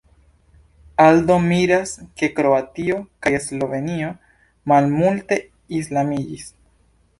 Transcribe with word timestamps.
Aldo 1.03 1.35
miras, 1.49 1.91
ke 2.21 2.29
Kroatio 2.39 2.97
kaj 3.27 3.35
Slovenio 3.49 4.09
malmulte 4.73 5.41
islamiĝis. 5.83 6.53